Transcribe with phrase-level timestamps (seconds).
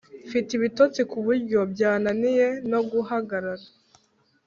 [0.27, 3.65] Mfite ibitotsi kuburyo byananiye noguhagarara